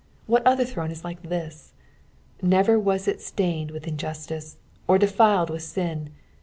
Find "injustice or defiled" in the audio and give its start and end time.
3.87-5.51